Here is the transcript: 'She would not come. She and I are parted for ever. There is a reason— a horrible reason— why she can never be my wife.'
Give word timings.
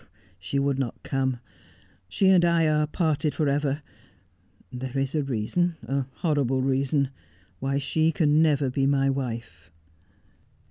'She 0.39 0.57
would 0.57 0.79
not 0.79 1.03
come. 1.03 1.37
She 2.09 2.29
and 2.31 2.43
I 2.43 2.67
are 2.67 2.87
parted 2.87 3.35
for 3.35 3.47
ever. 3.47 3.83
There 4.71 4.97
is 4.97 5.13
a 5.13 5.21
reason— 5.21 5.77
a 5.83 6.07
horrible 6.21 6.63
reason— 6.63 7.11
why 7.59 7.77
she 7.77 8.11
can 8.11 8.41
never 8.41 8.71
be 8.71 8.87
my 8.87 9.11
wife.' 9.11 9.71